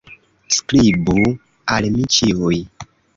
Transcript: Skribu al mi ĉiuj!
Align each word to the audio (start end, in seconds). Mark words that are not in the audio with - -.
Skribu 0.55 1.25
al 1.75 1.89
mi 1.99 2.07
ĉiuj! 2.17 2.59